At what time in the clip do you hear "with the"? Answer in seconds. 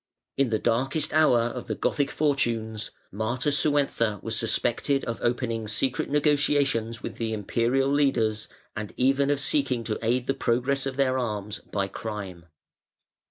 7.03-7.33